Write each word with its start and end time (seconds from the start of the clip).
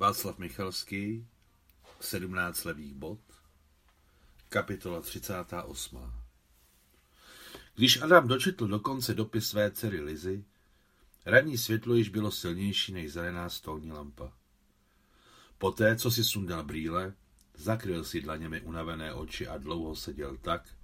Václav 0.00 0.38
Michalský, 0.38 1.26
17 2.00 2.64
levých 2.64 2.94
bod, 2.94 3.20
kapitola 4.48 5.00
38. 5.00 6.12
Když 7.74 8.02
Adam 8.02 8.28
dočetl 8.28 8.66
dokonce 8.66 9.14
dopis 9.14 9.48
své 9.48 9.70
dcery 9.70 10.00
Lizy, 10.00 10.44
ranní 11.26 11.58
světlo 11.58 11.94
již 11.94 12.08
bylo 12.08 12.30
silnější 12.30 12.92
než 12.92 13.12
zelená 13.12 13.48
stolní 13.48 13.92
lampa. 13.92 14.32
Poté, 15.58 15.96
co 15.96 16.10
si 16.10 16.24
sundal 16.24 16.64
brýle, 16.64 17.14
zakryl 17.54 18.04
si 18.04 18.20
dlaněmi 18.20 18.60
unavené 18.60 19.14
oči 19.14 19.48
a 19.48 19.58
dlouho 19.58 19.96
seděl 19.96 20.36
tak, 20.36 20.76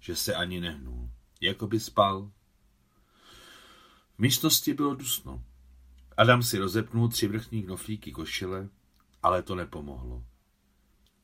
že 0.00 0.16
se 0.16 0.34
ani 0.34 0.60
nehnul, 0.60 1.10
jako 1.40 1.66
by 1.66 1.80
spal. 1.80 2.30
V 4.14 4.18
místnosti 4.18 4.74
bylo 4.74 4.94
dusno. 4.94 5.44
Adam 6.16 6.42
si 6.42 6.58
rozepnul 6.58 7.08
tři 7.08 7.28
vrchní 7.28 7.62
knoflíky 7.62 8.12
košile, 8.12 8.68
ale 9.22 9.42
to 9.42 9.54
nepomohlo. 9.54 10.24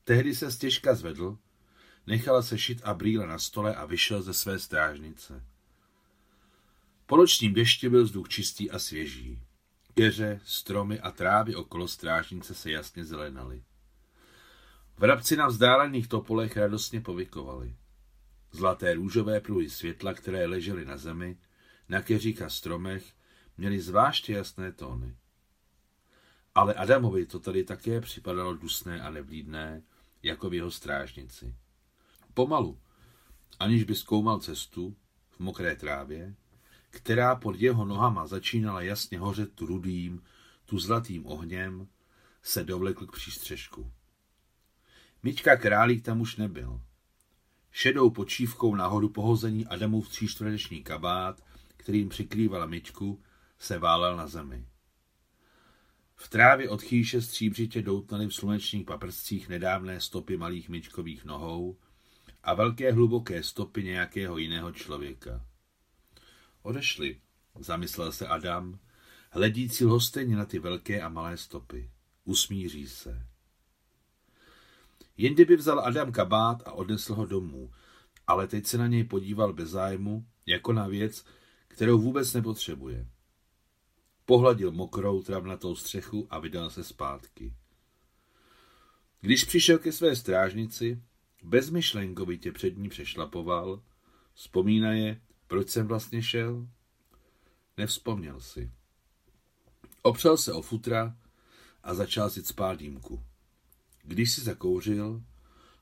Tehdy 0.03 0.35
se 0.35 0.51
stěžka 0.51 0.95
zvedl, 0.95 1.37
nechala 2.07 2.41
se 2.41 2.57
šit 2.57 2.81
a 2.83 2.93
brýle 2.93 3.27
na 3.27 3.39
stole 3.39 3.75
a 3.75 3.85
vyšel 3.85 4.21
ze 4.21 4.33
své 4.33 4.59
strážnice. 4.59 5.45
Po 7.05 7.17
nočním 7.17 7.53
dešti 7.53 7.89
byl 7.89 8.03
vzduch 8.03 8.29
čistý 8.29 8.71
a 8.71 8.79
svěží. 8.79 9.39
Keře, 9.93 10.39
stromy 10.45 10.99
a 10.99 11.11
trávy 11.11 11.55
okolo 11.55 11.87
strážnice 11.87 12.55
se 12.55 12.71
jasně 12.71 13.05
zelenaly. 13.05 13.63
Vrabci 14.97 15.35
na 15.35 15.47
vzdálených 15.47 16.07
topolech 16.07 16.57
radostně 16.57 17.01
povykovali. 17.01 17.75
Zlaté 18.51 18.93
růžové 18.93 19.39
pruhy 19.39 19.69
světla, 19.69 20.13
které 20.13 20.45
ležely 20.45 20.85
na 20.85 20.97
zemi, 20.97 21.37
na 21.89 22.01
keřích 22.01 22.41
a 22.41 22.49
stromech, 22.49 23.13
měly 23.57 23.79
zvláště 23.79 24.33
jasné 24.33 24.71
tóny. 24.71 25.15
Ale 26.55 26.73
Adamovi 26.73 27.25
to 27.25 27.39
tady 27.39 27.63
také 27.63 28.01
připadalo 28.01 28.53
dusné 28.53 29.01
a 29.01 29.09
nevlídné, 29.09 29.83
jako 30.23 30.49
v 30.49 30.53
jeho 30.53 30.71
strážnici. 30.71 31.55
Pomalu, 32.33 32.79
aniž 33.59 33.83
by 33.83 33.95
zkoumal 33.95 34.39
cestu 34.39 34.95
v 35.29 35.39
mokré 35.39 35.75
trávě, 35.75 36.35
která 36.89 37.35
pod 37.35 37.55
jeho 37.55 37.85
nohama 37.85 38.27
začínala 38.27 38.81
jasně 38.81 39.19
hořet 39.19 39.61
rudým, 39.61 40.23
tu 40.65 40.79
zlatým 40.79 41.25
ohněm, 41.25 41.87
se 42.43 42.63
dovlekl 42.63 43.05
k 43.05 43.11
přístřežku. 43.11 43.91
Mička 45.23 45.57
Králík 45.57 46.05
tam 46.05 46.21
už 46.21 46.35
nebyl. 46.35 46.81
Šedou 47.71 48.09
počívkou 48.09 48.75
nahoru 48.75 49.09
pohození 49.09 49.67
Adamův 49.67 50.09
tříčtvereční 50.09 50.83
kabát, 50.83 51.43
kterým 51.77 52.09
přikrývala 52.09 52.65
myčku, 52.65 53.21
se 53.59 53.79
válel 53.79 54.17
na 54.17 54.27
zemi. 54.27 54.67
V 56.15 56.29
trávě 56.29 56.69
od 56.69 56.81
chýše 56.81 57.21
stříbřitě 57.21 57.81
doutnaly 57.81 58.27
v 58.27 58.33
slunečních 58.33 58.85
paprscích 58.85 59.49
nedávné 59.49 60.01
stopy 60.01 60.37
malých 60.37 60.69
myčkových 60.69 61.25
nohou 61.25 61.77
a 62.43 62.53
velké 62.53 62.91
hluboké 62.91 63.43
stopy 63.43 63.83
nějakého 63.83 64.37
jiného 64.37 64.71
člověka. 64.71 65.45
Odešli, 66.61 67.21
zamyslel 67.59 68.11
se 68.11 68.27
Adam, 68.27 68.79
hledící 69.31 69.85
lhostejně 69.85 70.35
na 70.35 70.45
ty 70.45 70.59
velké 70.59 71.01
a 71.01 71.09
malé 71.09 71.37
stopy. 71.37 71.91
Usmíří 72.23 72.87
se. 72.87 73.25
Jindy 75.17 75.45
by 75.45 75.55
vzal 75.55 75.79
Adam 75.79 76.11
kabát 76.11 76.63
a 76.65 76.71
odnesl 76.71 77.13
ho 77.13 77.25
domů, 77.25 77.71
ale 78.27 78.47
teď 78.47 78.65
se 78.65 78.77
na 78.77 78.87
něj 78.87 79.03
podíval 79.03 79.53
bez 79.53 79.69
zájmu, 79.69 80.25
jako 80.45 80.73
na 80.73 80.87
věc, 80.87 81.25
kterou 81.67 81.97
vůbec 82.01 82.33
nepotřebuje. 82.33 83.07
Pohladil 84.27 84.71
mokrou 84.71 85.21
travnatou 85.21 85.75
střechu 85.75 86.27
a 86.29 86.39
vydal 86.39 86.69
se 86.69 86.83
zpátky. 86.83 87.53
Když 89.21 89.43
přišel 89.43 89.77
ke 89.77 89.91
své 89.91 90.15
strážnici, 90.15 91.01
bezmyšlenkovitě 91.43 92.51
před 92.51 92.77
ní 92.77 92.89
přešlapoval, 92.89 93.81
vzpomínaje, 94.33 95.21
proč 95.47 95.69
jsem 95.69 95.87
vlastně 95.87 96.23
šel? 96.23 96.67
Nevzpomněl 97.77 98.39
si. 98.39 98.71
Opřel 100.01 100.37
se 100.37 100.53
o 100.53 100.61
futra 100.61 101.17
a 101.83 101.93
začal 101.93 102.29
si 102.29 102.43
spát 102.43 102.79
dýmku. 102.79 103.23
Když 104.03 104.31
si 104.31 104.41
zakouřil, 104.41 105.23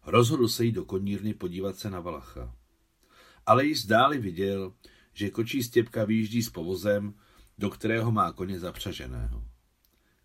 rozhodl 0.04 0.48
se 0.48 0.66
jít 0.66 0.72
do 0.72 0.86
konírny 0.86 1.34
podívat 1.34 1.78
se 1.78 1.90
na 1.90 2.00
Valacha. 2.00 2.56
Ale 3.46 3.66
již 3.66 3.82
zdáli 3.82 4.18
viděl, 4.18 4.74
že 5.14 5.30
kočí 5.30 5.64
stěpka 5.64 6.06
vyjíždí 6.06 6.44
s 6.44 6.50
povozem, 6.50 7.14
do 7.58 7.70
kterého 7.70 8.12
má 8.12 8.32
koně 8.32 8.60
zapřaženého. 8.60 9.44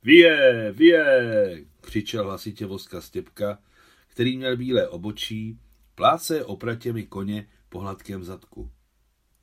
Vije, 0.02 0.72
vije, 0.72 1.64
křičel 1.80 2.24
hlasitě 2.24 2.66
voska 2.66 3.00
stěpka, 3.00 3.58
který 4.06 4.36
měl 4.36 4.56
bílé 4.56 4.88
obočí, 4.88 5.58
pláce 5.94 6.44
opratěmi 6.44 7.06
koně 7.06 7.48
po 7.68 7.80
hladkém 7.80 8.24
zadku. 8.24 8.70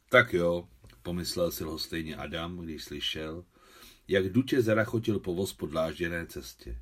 Tak 0.09 0.33
jo, 0.33 0.67
pomyslel 1.01 1.51
si 1.51 1.63
stejně 1.77 2.15
Adam, 2.15 2.57
když 2.57 2.83
slyšel, 2.83 3.45
jak 4.07 4.29
dutě 4.29 4.61
zarachotil 4.61 5.19
povoz 5.19 5.53
po 5.53 5.67
dlážděné 5.67 6.25
cestě. 6.25 6.81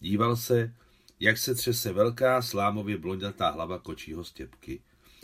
Díval 0.00 0.36
se, 0.36 0.74
jak 1.20 1.38
se 1.38 1.54
třese 1.54 1.92
velká 1.92 2.42
slámově 2.42 2.98
blondatá 2.98 3.50
hlava 3.50 3.78
kočího 3.78 4.24
stěpky, 4.24 4.82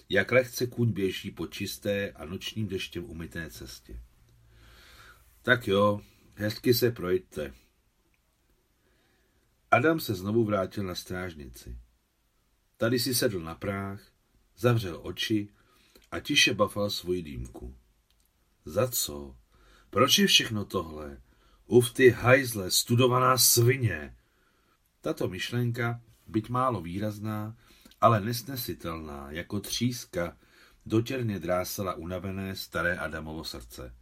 jak 0.09 0.33
lehce 0.33 0.67
kůň 0.67 0.93
běží 0.93 1.31
po 1.31 1.47
čisté 1.47 2.11
a 2.11 2.25
nočním 2.25 2.69
deštěm 2.69 3.05
umyté 3.05 3.51
cestě. 3.51 4.01
Tak 5.45 5.69
jo, 5.69 6.01
hezky 6.35 6.75
se 6.75 6.91
projďte. 6.91 7.55
Adam 9.71 10.01
se 10.01 10.15
znovu 10.15 10.45
vrátil 10.45 10.85
na 10.85 10.95
strážnici. 10.95 11.79
Tady 12.77 12.99
si 12.99 13.15
sedl 13.15 13.41
na 13.41 13.55
práh, 13.55 14.01
zavřel 14.57 15.01
oči 15.03 15.49
a 16.11 16.21
tiše 16.21 16.55
bafal 16.55 16.91
svoji 16.91 17.23
dýmku. 17.23 17.77
Za 18.65 18.89
co? 18.89 19.37
Proč 19.91 20.19
je 20.19 20.27
všechno 20.27 20.65
tohle? 20.65 21.23
Uf 21.67 21.93
ty 21.93 22.11
hajzle, 22.11 22.71
studovaná 22.71 23.39
svině! 23.39 24.17
Tato 25.01 25.29
myšlenka, 25.29 26.01
byť 26.27 26.49
málo 26.49 26.81
výrazná, 26.81 27.57
ale 28.01 28.21
nesnesitelná, 28.21 29.31
jako 29.31 29.61
tříska, 29.61 30.37
dotěrně 30.87 31.39
drásala 31.39 31.95
unavené 31.95 32.57
staré 32.57 32.99
Adamovo 32.99 33.45
srdce. 33.45 33.95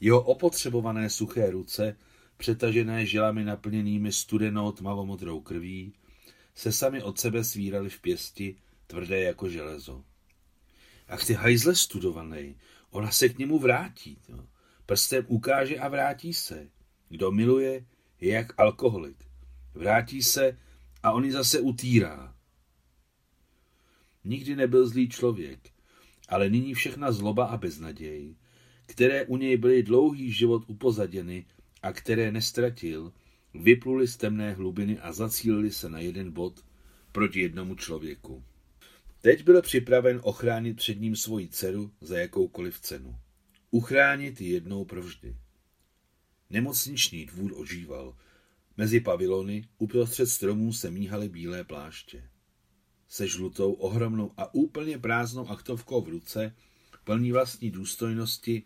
Jeho 0.00 0.22
opotřebované 0.22 1.10
suché 1.10 1.50
ruce, 1.50 1.96
přetažené 2.36 3.06
žilami 3.06 3.44
naplněnými 3.44 4.12
studenou 4.12 4.72
tmavomodrou 4.72 5.40
krví, 5.40 5.92
se 6.54 6.72
sami 6.72 7.02
od 7.02 7.18
sebe 7.18 7.44
svíraly 7.44 7.90
v 7.90 8.00
pěsti, 8.00 8.56
tvrdé 8.86 9.20
jako 9.20 9.48
železo. 9.48 10.04
Ach 11.08 11.26
ty 11.26 11.32
hajzle 11.32 11.74
studovaný, 11.74 12.56
ona 12.90 13.10
se 13.10 13.28
k 13.28 13.38
němu 13.38 13.58
vrátí. 13.58 14.18
No. 14.28 14.48
Prstem 14.86 15.24
ukáže 15.28 15.78
a 15.78 15.88
vrátí 15.88 16.34
se. 16.34 16.68
Kdo 17.08 17.30
miluje, 17.30 17.86
je 18.20 18.34
jak 18.34 18.60
alkoholik. 18.60 19.16
Vrátí 19.74 20.22
se 20.22 20.58
a 21.02 21.12
on 21.12 21.24
ji 21.24 21.32
zase 21.32 21.60
utírá. 21.60 22.34
Nikdy 24.24 24.56
nebyl 24.56 24.88
zlý 24.88 25.08
člověk, 25.08 25.70
ale 26.28 26.50
nyní 26.50 26.74
všechna 26.74 27.12
zloba 27.12 27.46
a 27.46 27.56
beznaděj, 27.56 28.36
které 28.86 29.26
u 29.26 29.36
něj 29.36 29.56
byly 29.56 29.82
dlouhý 29.82 30.32
život 30.32 30.64
upozaděny 30.66 31.46
a 31.82 31.92
které 31.92 32.32
nestratil, 32.32 33.12
vypluli 33.54 34.08
z 34.08 34.16
temné 34.16 34.52
hlubiny 34.52 34.98
a 34.98 35.12
zacílili 35.12 35.70
se 35.70 35.88
na 35.88 35.98
jeden 35.98 36.30
bod 36.30 36.64
proti 37.12 37.40
jednomu 37.40 37.74
člověku. 37.74 38.44
Teď 39.20 39.44
byl 39.44 39.62
připraven 39.62 40.20
ochránit 40.22 40.76
před 40.76 41.00
ním 41.00 41.16
svoji 41.16 41.48
dceru 41.48 41.90
za 42.00 42.18
jakoukoliv 42.18 42.80
cenu. 42.80 43.16
Uchránit 43.70 44.40
ji 44.40 44.52
jednou 44.52 44.84
provždy. 44.84 45.36
Nemocniční 46.50 47.26
dvůr 47.26 47.52
ožíval. 47.56 48.16
Mezi 48.76 49.00
pavilony 49.00 49.68
uprostřed 49.78 50.26
stromů 50.26 50.72
se 50.72 50.90
míhaly 50.90 51.28
bílé 51.28 51.64
pláště. 51.64 52.24
Se 53.08 53.28
žlutou, 53.28 53.72
ohromnou 53.72 54.32
a 54.36 54.54
úplně 54.54 54.98
prázdnou 54.98 55.48
aktovkou 55.48 56.02
v 56.02 56.08
ruce, 56.08 56.54
plný 57.04 57.32
vlastní 57.32 57.70
důstojnosti, 57.70 58.62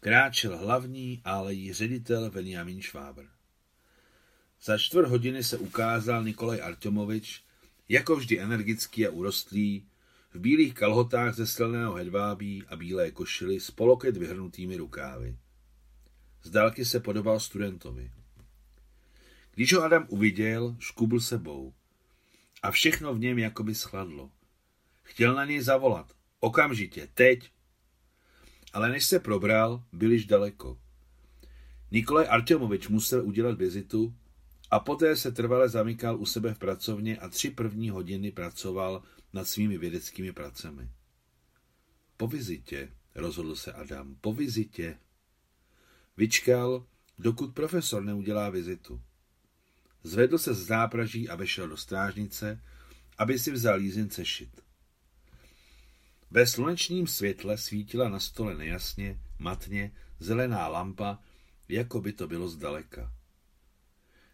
kráčel 0.00 0.58
hlavní, 0.58 1.20
ale 1.24 1.54
i 1.54 1.72
ředitel 1.72 2.30
Benjamin 2.30 2.82
Švábr. 2.82 3.24
Za 4.62 4.78
čtvrt 4.78 5.08
hodiny 5.08 5.44
se 5.44 5.58
ukázal 5.58 6.24
Nikolaj 6.24 6.62
Artomovič, 6.62 7.44
jako 7.88 8.16
vždy 8.16 8.40
energický 8.40 9.06
a 9.06 9.10
urostlý, 9.10 9.86
v 10.34 10.38
bílých 10.38 10.74
kalhotách 10.74 11.34
ze 11.34 11.46
silného 11.46 11.94
hedvábí 11.94 12.64
a 12.68 12.76
bílé 12.76 13.10
košily 13.10 13.60
s 13.60 13.70
poloket 13.70 14.16
vyhrnutými 14.16 14.76
rukávy. 14.76 15.38
Z 16.42 16.50
dálky 16.50 16.84
se 16.84 17.00
podobal 17.00 17.40
studentovi. 17.40 18.10
Když 19.54 19.72
ho 19.72 19.82
Adam 19.82 20.06
uviděl, 20.08 20.76
škubl 20.78 21.20
sebou. 21.20 21.74
A 22.62 22.70
všechno 22.70 23.14
v 23.14 23.18
něm 23.18 23.38
jakoby 23.38 23.74
schladlo. 23.74 24.30
Chtěl 25.02 25.34
na 25.34 25.44
něj 25.44 25.60
zavolat. 25.60 26.12
Okamžitě, 26.40 27.08
teď. 27.14 27.50
Ale 28.72 28.90
než 28.90 29.04
se 29.04 29.20
probral, 29.20 29.84
byl 29.92 30.12
již 30.12 30.26
daleko. 30.26 30.78
Nikolaj 31.90 32.26
Artyomovič 32.28 32.88
musel 32.88 33.26
udělat 33.26 33.58
vizitu 33.58 34.14
a 34.70 34.80
poté 34.80 35.16
se 35.16 35.32
trvale 35.32 35.68
zamykal 35.68 36.20
u 36.20 36.26
sebe 36.26 36.54
v 36.54 36.58
pracovně 36.58 37.18
a 37.18 37.28
tři 37.28 37.50
první 37.50 37.90
hodiny 37.90 38.32
pracoval 38.32 39.02
nad 39.32 39.48
svými 39.48 39.78
vědeckými 39.78 40.32
pracemi. 40.32 40.90
Po 42.16 42.26
vizitě, 42.26 42.92
rozhodl 43.14 43.56
se 43.56 43.72
Adam, 43.72 44.16
po 44.20 44.32
vizitě. 44.32 44.98
Vyčkal, 46.16 46.86
dokud 47.18 47.54
profesor 47.54 48.04
neudělá 48.04 48.50
vizitu. 48.50 49.02
Zvedl 50.02 50.38
se 50.38 50.54
z 50.54 50.66
zápraží 50.66 51.28
a 51.28 51.36
vešel 51.36 51.68
do 51.68 51.76
strážnice, 51.76 52.62
aby 53.18 53.38
si 53.38 53.50
vzal 53.50 53.80
jízin 53.80 54.10
sešit. 54.10 54.60
Ve 56.30 56.46
slunečním 56.46 57.06
světle 57.06 57.58
svítila 57.58 58.08
na 58.08 58.20
stole 58.20 58.54
nejasně, 58.54 59.20
matně, 59.38 59.92
zelená 60.18 60.68
lampa, 60.68 61.18
jako 61.68 62.00
by 62.00 62.12
to 62.12 62.28
bylo 62.28 62.48
zdaleka. 62.48 63.12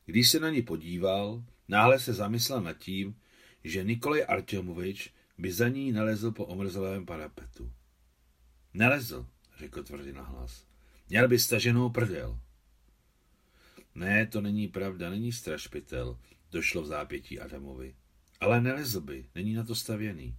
Když 0.07 0.31
se 0.31 0.41
na 0.41 0.51
ní 0.51 0.63
podíval, 0.63 1.45
náhle 1.69 1.99
se 1.99 2.13
zamyslel 2.13 2.61
nad 2.61 2.79
tím, 2.79 3.17
že 3.65 3.85
Nikolaj 3.85 4.25
Artyomovič 4.29 5.15
by 5.39 5.53
za 5.53 5.69
ní 5.69 5.93
nalezl 5.93 6.33
po 6.33 6.45
omrzlém 6.45 7.07
parapetu. 7.07 7.73
Nelezl, 8.75 9.27
řekl 9.59 9.83
tvrdě 9.83 10.13
nahlas. 10.13 10.67
Měl 11.09 11.29
by 11.29 11.39
staženou 11.39 11.91
prdel. 11.91 12.41
Ne, 13.95 14.27
to 14.27 14.41
není 14.41 14.69
pravda, 14.69 15.11
není 15.11 15.33
strašpitel, 15.33 16.19
došlo 16.51 16.83
v 16.83 16.87
zápětí 16.87 17.41
Adamovi. 17.41 17.95
Ale 18.41 18.61
nelezl 18.61 19.01
by, 19.01 19.29
není 19.35 19.55
na 19.55 19.65
to 19.65 19.75
stavěný. 19.75 20.37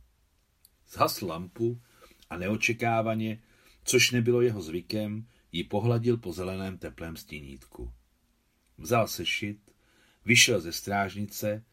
Zhasl 0.90 1.28
lampu 1.28 1.82
a 2.30 2.38
neočekávaně, 2.38 3.42
což 3.84 4.12
nebylo 4.12 4.42
jeho 4.42 4.62
zvykem, 4.62 5.28
ji 5.52 5.64
pohladil 5.64 6.18
po 6.18 6.34
zeleném 6.34 6.78
teplém 6.78 7.16
stínítku. 7.16 7.94
Vzal 8.78 9.08
sešit, 9.08 9.60
vyšel 10.26 10.62
ze 10.62 10.72
strážnice 10.72 11.64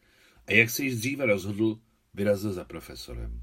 a 0.47 0.51
jak 0.51 0.69
se 0.69 0.83
již 0.83 0.95
dříve 0.95 1.25
rozhodl, 1.25 1.79
vyrazil 2.13 2.53
za 2.53 2.63
profesorem. 2.63 3.41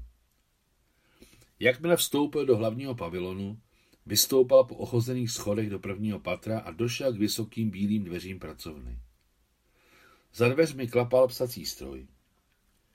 Jakmile 1.59 1.97
vstoupil 1.97 2.45
do 2.45 2.57
hlavního 2.57 2.95
pavilonu, 2.95 3.59
vystoupal 4.05 4.63
po 4.63 4.75
ochozených 4.75 5.31
schodech 5.31 5.69
do 5.69 5.79
prvního 5.79 6.19
patra 6.19 6.59
a 6.59 6.71
došel 6.71 7.13
k 7.13 7.19
vysokým 7.19 7.69
bílým 7.69 8.03
dveřím 8.03 8.39
pracovny. 8.39 8.99
Za 10.33 10.49
dveřmi 10.49 10.87
klapal 10.87 11.27
psací 11.27 11.65
stroj. 11.65 12.07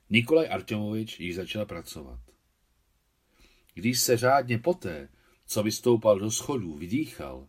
Nikolaj 0.09 0.47
Artyomovič 0.49 1.19
již 1.19 1.35
začal 1.35 1.65
pracovat. 1.65 2.19
Když 3.79 3.99
se 3.99 4.17
řádně 4.17 4.57
poté, 4.57 5.09
co 5.45 5.63
vystoupal 5.63 6.19
do 6.19 6.31
schodů, 6.31 6.77
vydýchal, 6.77 7.47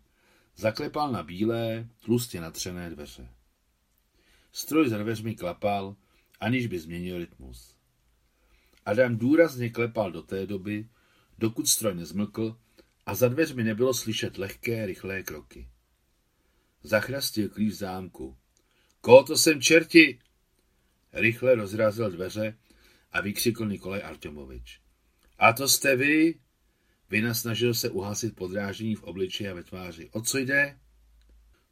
zaklepal 0.57 1.13
na 1.13 1.23
bílé, 1.23 1.89
tlustě 2.05 2.41
natřené 2.41 2.91
dveře. 2.91 3.29
Stroj 4.53 4.89
za 4.89 4.99
dveřmi 4.99 5.35
klapal, 5.35 5.97
aniž 6.41 6.67
by 6.67 6.79
změnil 6.79 7.19
rytmus. 7.19 7.77
Adam 8.87 9.17
důrazně 9.17 9.71
klepal 9.71 10.13
do 10.13 10.23
té 10.23 10.47
doby, 10.47 10.89
dokud 11.39 11.69
stroj 11.69 11.95
nezmlkl 11.95 12.57
a 13.07 13.15
za 13.15 13.29
dveřmi 13.29 13.65
nebylo 13.65 13.95
slyšet 13.95 14.39
lehké, 14.39 14.87
rychlé 14.87 15.23
kroky. 15.23 15.69
Zachrastil 16.83 17.49
klíč 17.49 17.75
zámku. 17.75 18.37
Koho 19.01 19.25
to 19.25 19.37
jsem 19.37 19.61
čerti? 19.61 20.19
Rychle 21.13 21.55
rozrazil 21.55 22.11
dveře 22.11 22.59
a 23.13 23.21
vykřikl 23.21 23.67
Nikolaj 23.67 24.03
Artemovič. 24.03 24.81
A 25.41 25.53
to 25.53 25.69
jste 25.69 25.97
vy? 25.97 26.41
Vynasnažil 27.11 27.75
se 27.75 27.91
uhasit 27.91 28.37
podrážení 28.37 28.95
v 28.95 29.03
obličeji 29.03 29.51
a 29.51 29.55
ve 29.55 29.63
tváři. 29.63 30.11
O 30.13 30.23
co 30.23 30.39
jde? 30.39 30.79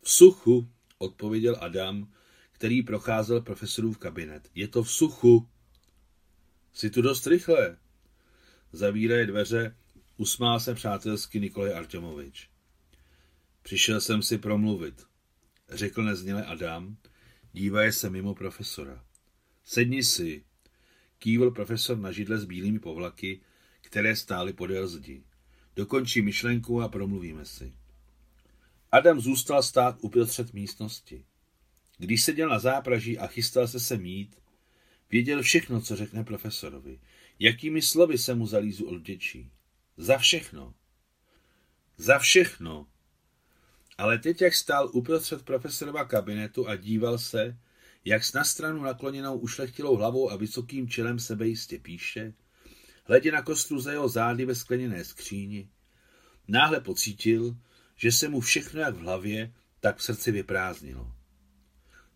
V 0.02 0.10
suchu, 0.10 0.68
odpověděl 0.98 1.56
Adam, 1.60 2.12
který 2.52 2.82
procházel 2.82 3.40
profesorův 3.40 3.98
kabinet. 3.98 4.50
Je 4.54 4.68
to 4.68 4.82
v 4.82 4.92
suchu. 4.92 5.48
Jsi 6.72 6.90
tu 6.90 7.02
dost 7.02 7.26
rychle. 7.26 7.76
Zavíraje 8.72 9.26
dveře, 9.26 9.76
usmál 10.16 10.60
se 10.60 10.74
přátelsky 10.74 11.40
Nikolaj 11.40 11.72
Artemovič. 11.72 12.50
Přišel 13.62 14.00
jsem 14.00 14.22
si 14.22 14.38
promluvit, 14.38 15.02
řekl 15.68 16.02
nezněle 16.02 16.44
Adam, 16.44 16.96
dívaje 17.52 17.92
se 17.92 18.10
mimo 18.10 18.34
profesora. 18.34 19.04
Sedni 19.64 20.02
si, 20.02 20.44
kývil 21.18 21.50
profesor 21.50 21.98
na 21.98 22.12
židle 22.12 22.38
s 22.38 22.44
bílými 22.44 22.78
povlaky, 22.78 23.40
které 23.88 24.16
stály 24.16 24.52
podél 24.52 24.88
zdi. 24.88 25.22
Dokončí 25.76 26.22
myšlenku 26.22 26.82
a 26.82 26.88
promluvíme 26.88 27.44
si. 27.44 27.72
Adam 28.92 29.20
zůstal 29.20 29.62
stát 29.62 29.96
uprostřed 30.00 30.52
místnosti. 30.52 31.24
Když 31.98 32.22
seděl 32.22 32.48
na 32.48 32.58
zápraží 32.58 33.18
a 33.18 33.26
chystal 33.26 33.68
se 33.68 33.80
se 33.80 33.96
mít, 33.96 34.36
věděl 35.10 35.42
všechno, 35.42 35.80
co 35.80 35.96
řekne 35.96 36.24
profesorovi. 36.24 37.00
Jakými 37.38 37.82
slovy 37.82 38.18
se 38.18 38.34
mu 38.34 38.46
zalízu 38.46 38.86
odděčí. 38.86 39.50
Za 39.96 40.18
všechno. 40.18 40.74
Za 41.96 42.18
všechno. 42.18 42.86
Ale 43.98 44.18
teď, 44.18 44.42
jak 44.42 44.54
stál 44.54 44.90
uprostřed 44.92 45.44
profesorova 45.44 46.04
kabinetu 46.04 46.68
a 46.68 46.76
díval 46.76 47.18
se, 47.18 47.58
jak 48.04 48.24
s 48.24 48.32
na 48.32 48.44
stranu 48.44 48.82
nakloněnou 48.82 49.38
ušlechtilou 49.38 49.96
hlavou 49.96 50.30
a 50.30 50.36
vysokým 50.36 50.88
čelem 50.88 51.18
sebejistě 51.18 51.78
píše, 51.78 52.34
hledě 53.08 53.32
na 53.32 53.42
kostru 53.42 53.80
za 53.80 53.92
jeho 53.92 54.08
zády 54.08 54.44
ve 54.44 54.54
skleněné 54.54 55.04
skříni, 55.04 55.68
náhle 56.48 56.80
pocítil, 56.80 57.56
že 57.96 58.12
se 58.12 58.28
mu 58.28 58.40
všechno 58.40 58.80
jak 58.80 58.94
v 58.94 58.98
hlavě, 58.98 59.52
tak 59.80 59.96
v 59.96 60.02
srdci 60.02 60.32
vyprázdnilo. 60.32 61.12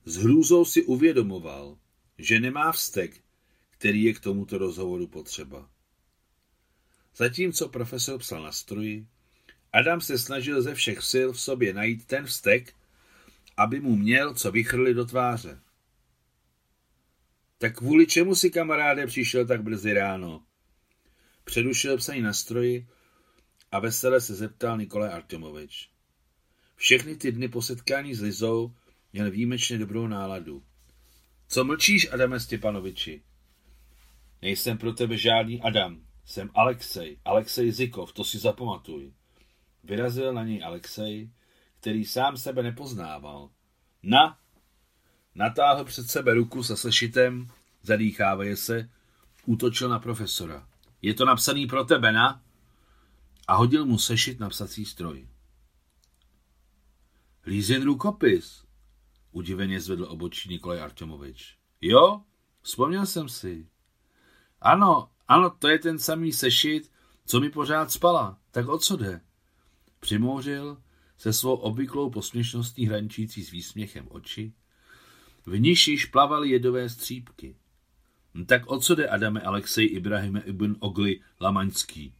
S 0.05 0.17
hrůzou 0.17 0.65
si 0.65 0.85
uvědomoval, 0.85 1.79
že 2.19 2.41
nemá 2.41 2.73
vztek, 2.73 3.21
který 3.71 4.03
je 4.03 4.15
k 4.15 4.21
tomuto 4.21 4.59
rozhovoru 4.59 5.07
potřeba. 5.07 5.71
Zatímco 7.17 7.69
profesor 7.69 8.19
psal 8.19 8.43
na 8.43 8.53
stroji, 8.53 9.07
Adam 9.73 10.01
se 10.01 10.19
snažil 10.19 10.63
ze 10.63 10.75
všech 10.75 11.03
sil 11.13 11.29
v 11.33 11.41
sobě 11.41 11.75
najít 11.75 12.07
ten 12.07 12.27
vztek, 12.27 12.75
aby 13.57 13.81
mu 13.81 13.97
měl 13.97 14.35
co 14.35 14.53
vychrlit 14.53 14.97
do 14.97 15.05
tváře. 15.05 15.61
Tak 17.59 17.77
kvůli 17.77 18.07
čemu 18.07 18.35
si 18.35 18.51
kamaráde 18.51 19.07
přišel 19.07 19.47
tak 19.47 19.63
brzy 19.63 19.93
ráno? 19.93 20.45
Předušil 21.45 21.97
psaní 21.97 22.21
na 22.21 22.33
stroji 22.33 22.89
a 23.73 23.79
vesele 23.79 24.21
se 24.21 24.35
zeptal 24.35 24.79
Nikolaj 24.79 25.13
Artemovič. 25.13 25.91
Všechny 26.77 27.17
ty 27.17 27.33
dny 27.33 27.49
po 27.49 27.63
setkání 27.63 28.15
s 28.15 28.21
Lizou 28.21 28.75
měl 29.13 29.31
výjimečně 29.31 29.79
dobrou 29.79 30.07
náladu. 30.07 30.63
Co 31.49 31.65
mlčíš, 31.65 32.13
Adame 32.13 32.41
Stěpanoviči? 32.41 33.23
Nejsem 34.43 34.79
pro 34.79 34.93
tebe 34.93 35.17
žádný 35.17 35.63
Adam, 35.63 36.01
jsem 36.25 36.51
Alexej, 36.55 37.19
Alexej 37.25 37.73
Zikov, 37.73 38.13
to 38.13 38.25
si 38.25 38.39
zapamatuj. 38.39 39.13
Vyrazil 39.85 40.35
na 40.35 40.45
něj 40.45 40.65
Alexej, 40.65 41.31
který 41.81 42.05
sám 42.05 42.37
sebe 42.37 42.63
nepoznával. 42.63 43.51
Na! 44.03 44.39
Natáhl 45.35 45.85
před 45.85 46.11
sebe 46.11 46.35
ruku 46.35 46.63
se 46.63 46.77
sešitem, 46.77 47.49
zadýchávaje 47.83 48.57
se, 48.57 48.91
útočil 49.47 49.89
na 49.89 49.99
profesora. 49.99 50.69
Je 51.03 51.15
to 51.15 51.25
napsaný 51.25 51.67
pro 51.67 51.85
tebe, 51.85 52.13
na? 52.13 52.43
A 53.49 53.55
hodil 53.55 53.87
mu 53.87 53.99
sešit 53.99 54.41
na 54.41 54.49
psací 54.49 54.85
stroj. 54.85 55.29
Lízin 57.47 57.83
rukopis, 57.83 58.65
udiveně 59.33 59.81
zvedl 59.81 60.05
obočí 60.05 60.49
Nikolaj 60.49 60.81
Artemovič. 60.81 61.59
Jo, 61.81 62.23
vzpomněl 62.63 63.07
jsem 63.07 63.29
si. 63.29 63.69
Ano, 64.61 65.11
ano, 65.29 65.51
to 65.51 65.69
je 65.69 65.79
ten 65.79 65.99
samý 65.99 66.33
sešit, 66.33 66.91
co 67.27 67.41
mi 67.41 67.51
pořád 67.51 67.91
spala. 67.91 68.39
Tak 68.51 68.69
o 68.69 68.79
co 68.79 68.97
jde? 68.97 69.21
Přimouřil 70.01 70.83
se 71.19 71.33
svou 71.33 71.55
obvyklou 71.55 72.11
posměšností 72.11 72.87
hraničící 72.87 73.45
s 73.45 73.51
výsměchem 73.51 74.09
oči, 74.11 74.53
v 75.47 75.59
níž 75.59 75.89
již 75.89 76.07
plavaly 76.07 76.51
jedové 76.51 76.89
střípky. 76.89 77.57
No 78.35 78.45
tak 78.45 78.71
o 78.71 78.79
co 78.79 78.95
jde 78.95 79.09
Adame 79.09 79.41
Alexej 79.41 79.95
Ibrahime 79.95 80.41
ibn 80.41 80.77
Ogli 80.81 81.21
Lamaňský? 81.41 82.15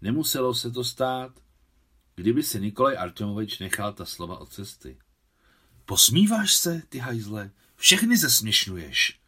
Nemuselo 0.00 0.54
se 0.54 0.70
to 0.70 0.84
stát, 0.84 1.32
kdyby 2.14 2.42
si 2.42 2.60
Nikolaj 2.60 2.96
Artemovič 2.96 3.58
nechal 3.58 3.92
ta 3.92 4.04
slova 4.04 4.38
od 4.38 4.52
cesty. 4.52 4.96
Posmíváš 5.84 6.54
se, 6.54 6.82
ty 6.88 6.98
hajzle? 6.98 7.50
Všechny 7.76 8.16
zesměšňuješ. 8.16 9.20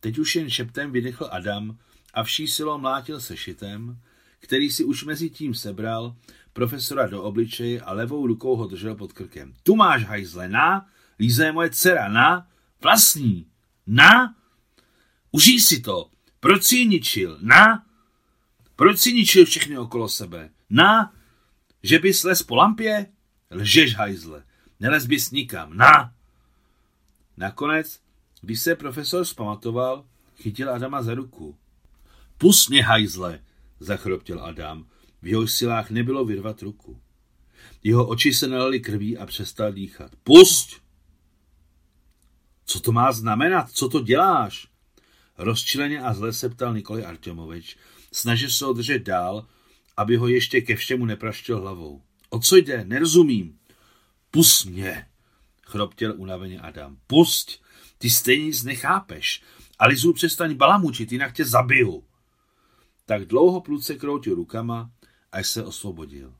Teď 0.00 0.18
už 0.18 0.36
jen 0.36 0.50
šeptem 0.50 0.92
vydechl 0.92 1.28
Adam 1.30 1.78
a 2.14 2.22
vší 2.22 2.48
silou 2.48 2.78
mlátil 2.78 3.20
se 3.20 3.36
šitem, 3.36 3.98
který 4.38 4.70
si 4.70 4.84
už 4.84 5.04
mezi 5.04 5.30
tím 5.30 5.54
sebral 5.54 6.16
profesora 6.52 7.06
do 7.06 7.22
obličeje 7.22 7.80
a 7.80 7.92
levou 7.92 8.26
rukou 8.26 8.56
ho 8.56 8.66
držel 8.66 8.94
pod 8.94 9.12
krkem. 9.12 9.54
Tu 9.62 9.76
máš 9.76 10.04
hajzle, 10.04 10.48
na, 10.48 10.86
Líza 11.18 11.44
je 11.44 11.52
moje 11.52 11.70
dcera, 11.70 12.08
na, 12.08 12.46
vlastní, 12.82 13.46
na, 13.86 14.34
užij 15.30 15.60
si 15.60 15.80
to, 15.80 16.10
proč 16.40 16.64
si 16.64 16.76
ji 16.76 16.86
ničil, 16.86 17.38
na, 17.40 17.84
proč 18.76 18.98
si 18.98 19.12
ničil 19.12 19.44
všechny 19.44 19.78
okolo 19.78 20.08
sebe, 20.08 20.50
na, 20.70 21.12
že 21.82 21.98
by 21.98 22.12
les 22.24 22.42
po 22.42 22.54
lampě, 22.54 23.06
Lžeš, 23.50 23.96
hajzle. 23.96 24.44
Nelez 24.80 25.06
bys 25.06 25.30
nikam. 25.30 25.76
Na! 25.76 26.14
Nakonec, 27.36 28.00
když 28.40 28.60
se 28.60 28.74
profesor 28.74 29.24
zpamatoval, 29.24 30.04
chytil 30.36 30.74
Adama 30.74 31.02
za 31.02 31.14
ruku. 31.14 31.56
Pust 32.38 32.70
mě, 32.70 32.84
hajzle, 32.84 33.40
zachroptil 33.80 34.44
Adam. 34.44 34.86
V 35.22 35.26
jeho 35.26 35.46
silách 35.46 35.90
nebylo 35.90 36.24
vyrvat 36.24 36.62
ruku. 36.62 37.00
Jeho 37.82 38.08
oči 38.08 38.32
se 38.32 38.46
nalily 38.46 38.80
krví 38.80 39.18
a 39.18 39.26
přestal 39.26 39.72
dýchat. 39.72 40.16
Pust! 40.24 40.82
Co 42.64 42.80
to 42.80 42.92
má 42.92 43.12
znamenat? 43.12 43.70
Co 43.70 43.88
to 43.88 44.00
děláš? 44.00 44.68
Rozčileně 45.38 46.00
a 46.00 46.14
zle 46.14 46.32
se 46.32 46.48
ptal 46.48 46.74
Nikolaj 46.74 47.04
Artemovič. 47.04 47.76
Snažil 48.12 48.50
se 48.50 48.64
ho 48.64 48.72
držet 48.72 49.02
dál, 49.02 49.46
aby 49.96 50.16
ho 50.16 50.28
ještě 50.28 50.60
ke 50.60 50.76
všemu 50.76 51.06
nepraštil 51.06 51.60
hlavou. 51.60 52.02
O 52.30 52.38
co 52.38 52.56
jde? 52.56 52.84
Nerozumím. 52.84 53.58
Pust 54.30 54.66
mě, 54.66 55.06
chroptěl 55.62 56.14
unaveně 56.16 56.60
Adam. 56.60 56.96
Pust, 57.06 57.62
ty 57.98 58.10
stejně 58.10 58.44
nic 58.44 58.62
nechápeš. 58.62 59.42
A 59.78 59.86
Lizu 59.86 60.12
přestaň 60.12 60.54
balamučit, 60.54 61.12
jinak 61.12 61.34
tě 61.34 61.44
zabiju. 61.44 62.04
Tak 63.06 63.24
dlouho 63.24 63.60
pluce 63.60 63.94
kroutil 63.94 64.34
rukama, 64.34 64.90
až 65.32 65.48
se 65.48 65.64
osvobodil. 65.64 66.34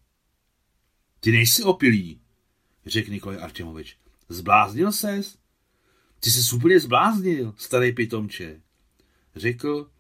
Ty 1.20 1.32
nejsi 1.32 1.62
opilý, 1.62 2.20
řekl 2.86 3.10
Nikolaj 3.10 3.38
Artemovič. 3.42 3.96
Zbláznil 4.28 4.92
ses? 4.92 5.38
Ty 6.20 6.30
jsi 6.30 6.56
úplně 6.56 6.80
zbláznil, 6.80 7.54
starý 7.56 7.92
pitomče. 7.92 8.60
Řekl, 9.38 9.90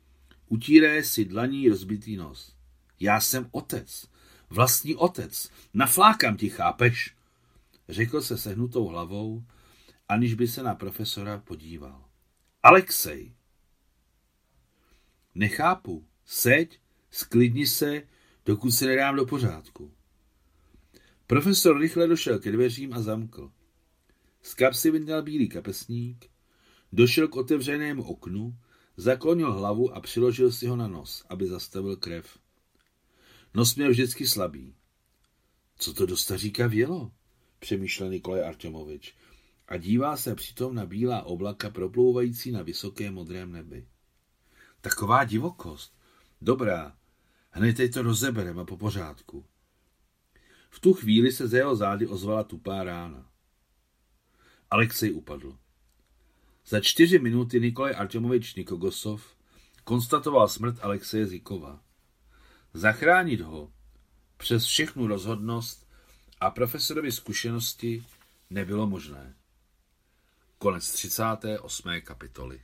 utíré 0.46 1.04
si 1.04 1.24
dlaní 1.24 1.68
rozbitý 1.68 2.16
nos. 2.16 2.56
Já 3.00 3.20
jsem 3.20 3.48
otec, 3.50 4.08
vlastní 4.50 4.94
otec, 4.94 5.50
naflákám 5.74 6.36
ti, 6.36 6.48
chápeš? 6.50 7.16
Řekl 7.88 8.20
se 8.20 8.38
sehnutou 8.38 8.86
hlavou, 8.86 9.44
aniž 10.08 10.34
by 10.34 10.48
se 10.48 10.62
na 10.62 10.74
profesora 10.74 11.38
podíval. 11.38 12.04
Alexej. 12.62 13.34
Nechápu, 15.34 16.06
seď, 16.24 16.80
sklidni 17.10 17.66
se, 17.66 18.02
dokud 18.46 18.70
se 18.70 18.86
nedám 18.86 19.16
do 19.16 19.26
pořádku. 19.26 19.94
Profesor 21.26 21.78
rychle 21.78 22.06
došel 22.06 22.38
ke 22.38 22.52
dveřím 22.52 22.94
a 22.94 23.02
zamkl. 23.02 23.52
Z 24.42 24.54
kapsy 24.54 24.90
vyndal 24.90 25.22
bílý 25.22 25.48
kapesník, 25.48 26.30
došel 26.92 27.28
k 27.28 27.36
otevřenému 27.36 28.02
oknu, 28.02 28.58
zaklonil 28.98 29.52
hlavu 29.52 29.94
a 29.94 30.00
přiložil 30.00 30.52
si 30.52 30.66
ho 30.66 30.76
na 30.76 30.88
nos, 30.88 31.24
aby 31.28 31.46
zastavil 31.46 31.96
krev. 31.96 32.38
Nos 33.54 33.74
měl 33.74 33.90
vždycky 33.90 34.26
slabý. 34.26 34.74
Co 35.78 35.94
to 35.94 36.06
do 36.06 36.16
staříka 36.16 36.66
vělo? 36.66 37.12
přemýšlel 37.58 38.10
Nikolaj 38.10 38.42
Artemovič 38.42 39.16
a 39.68 39.76
dívá 39.76 40.16
se 40.16 40.34
přitom 40.34 40.74
na 40.74 40.86
bílá 40.86 41.22
oblaka 41.22 41.70
proplouvající 41.70 42.50
na 42.50 42.62
vysoké 42.62 43.10
modrém 43.10 43.52
nebi. 43.52 43.88
Taková 44.80 45.24
divokost. 45.24 45.98
Dobrá, 46.40 46.96
hned 47.50 47.76
teď 47.76 47.94
to 47.94 48.02
rozebereme 48.02 48.64
po 48.64 48.76
pořádku. 48.76 49.44
V 50.70 50.80
tu 50.80 50.94
chvíli 50.94 51.32
se 51.32 51.48
ze 51.48 51.56
jeho 51.56 51.76
zády 51.76 52.06
ozvala 52.06 52.44
tupá 52.44 52.84
rána. 52.84 53.30
Alexej 54.70 55.12
upadl. 55.12 55.58
Za 56.68 56.80
čtyři 56.80 57.18
minuty 57.18 57.60
Nikolaj 57.60 57.94
Artemovič 57.96 58.54
Nikogosov 58.54 59.22
konstatoval 59.84 60.48
smrt 60.48 60.76
Alexeje 60.80 61.26
Zikova. 61.26 61.80
Zachránit 62.74 63.40
ho 63.40 63.72
přes 64.36 64.64
všechnu 64.64 65.06
rozhodnost 65.06 65.88
a 66.40 66.50
profesorovi 66.50 67.12
zkušenosti 67.12 68.04
nebylo 68.50 68.86
možné. 68.86 69.34
Konec 70.58 70.92
38. 70.92 72.00
kapitoly. 72.00 72.60